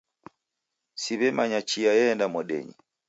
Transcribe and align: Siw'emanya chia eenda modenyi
Siw'emanya 1.01 1.59
chia 1.69 1.91
eenda 2.03 2.25
modenyi 2.33 2.75